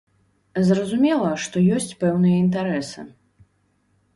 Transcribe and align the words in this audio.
Зразумела, 0.69 1.29
што 1.43 1.63
ёсць 1.81 1.93
пэўныя 2.05 2.41
інтарэсы. 2.45 2.99